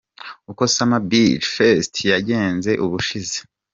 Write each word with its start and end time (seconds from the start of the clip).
Uko 0.51 0.63
Summer 0.73 1.01
Beach 1.09 1.45
Fest 1.55 1.93
yagenze 2.13 2.71
ubushize:. 2.85 3.37